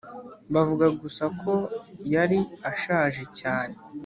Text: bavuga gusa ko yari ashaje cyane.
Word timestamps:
bavuga 0.53 0.85
gusa 1.01 1.23
ko 1.41 1.53
yari 2.13 2.39
ashaje 2.71 3.23
cyane. 3.39 3.75